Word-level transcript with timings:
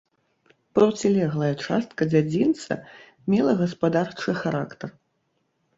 Процілеглая 0.77 1.51
частка 1.65 2.09
дзядзінца 2.15 2.71
мела 3.35 3.53
гаспадарчы 3.61 4.29
характар. 4.45 4.89